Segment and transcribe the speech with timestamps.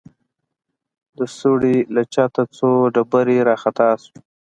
[1.17, 4.19] د سوړې له چته څو ډبرې راخطا سوې.